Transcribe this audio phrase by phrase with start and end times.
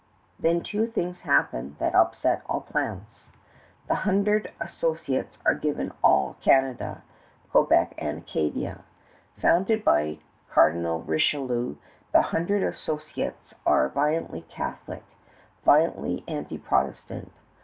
[0.39, 3.27] Then two things happened that upset all plans.
[3.87, 7.03] The Hundred Associates are given all Canada
[7.51, 8.79] Quebec and Acadia.
[9.37, 10.17] Founded by
[10.49, 11.75] Cardinal Richelieu,
[12.13, 15.03] the Hundred Associates are violently Catholic,
[15.63, 17.31] violently anti Protestant.